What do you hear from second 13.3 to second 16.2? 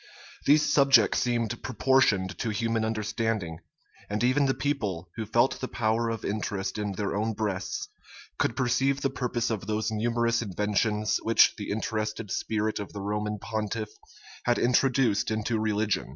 pontiff had introduced into religion.